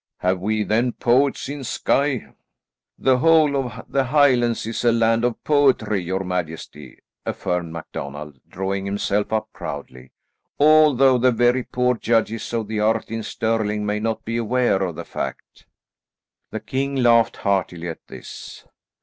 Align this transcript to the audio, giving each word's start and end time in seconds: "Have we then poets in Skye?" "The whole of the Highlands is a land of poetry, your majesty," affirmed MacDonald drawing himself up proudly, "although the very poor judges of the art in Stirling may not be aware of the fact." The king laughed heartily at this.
"Have 0.21 0.39
we 0.39 0.63
then 0.63 0.93
poets 0.93 1.47
in 1.47 1.63
Skye?" 1.63 2.33
"The 2.97 3.19
whole 3.19 3.55
of 3.55 3.85
the 3.87 4.05
Highlands 4.05 4.65
is 4.65 4.83
a 4.83 4.91
land 4.91 5.23
of 5.23 5.43
poetry, 5.43 6.01
your 6.01 6.23
majesty," 6.23 7.01
affirmed 7.23 7.71
MacDonald 7.71 8.39
drawing 8.49 8.85
himself 8.87 9.31
up 9.31 9.49
proudly, 9.53 10.11
"although 10.59 11.19
the 11.19 11.31
very 11.31 11.61
poor 11.61 11.93
judges 11.93 12.51
of 12.51 12.67
the 12.67 12.79
art 12.79 13.11
in 13.11 13.21
Stirling 13.21 13.85
may 13.85 13.99
not 13.99 14.25
be 14.25 14.37
aware 14.37 14.81
of 14.81 14.95
the 14.95 15.05
fact." 15.05 15.67
The 16.49 16.61
king 16.61 16.95
laughed 16.95 17.37
heartily 17.37 17.87
at 17.87 18.07
this. 18.07 18.65